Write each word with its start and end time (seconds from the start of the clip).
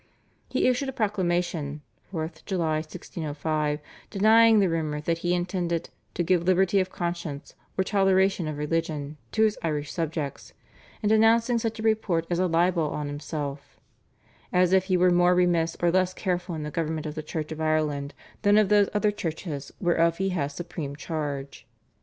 He 0.49 0.67
issued 0.67 0.89
a 0.89 0.93
proclamation 0.93 1.83
(4 2.09 2.31
July 2.47 2.77
1605) 2.77 3.79
denying 4.09 4.57
the 4.57 4.67
rumour 4.67 4.99
that 4.99 5.19
he 5.19 5.35
intended 5.35 5.91
"to 6.15 6.23
give 6.23 6.41
liberty 6.41 6.79
of 6.79 6.89
conscience 6.89 7.53
or 7.77 7.83
toleration 7.83 8.47
of 8.47 8.57
religion" 8.57 9.17
to 9.33 9.43
his 9.43 9.59
Irish 9.61 9.91
subjects, 9.93 10.53
and 11.03 11.09
denouncing 11.11 11.59
such 11.59 11.79
a 11.79 11.83
report 11.83 12.25
as 12.31 12.39
a 12.39 12.47
libel 12.47 12.87
on 12.89 13.05
himself, 13.05 13.79
"as 14.51 14.73
if 14.73 14.85
he 14.85 14.97
were 14.97 15.11
more 15.11 15.35
remiss 15.35 15.77
or 15.79 15.91
less 15.91 16.15
careful 16.15 16.55
in 16.55 16.63
the 16.63 16.71
government 16.71 17.05
of 17.05 17.13
the 17.13 17.21
Church 17.21 17.51
of 17.51 17.61
Ireland 17.61 18.15
than 18.41 18.57
of 18.57 18.69
those 18.69 18.89
other 18.95 19.11
churches 19.11 19.71
whereof 19.79 20.17
he 20.17 20.29
has 20.29 20.55
supreme 20.55 20.95
charge." 20.95 21.67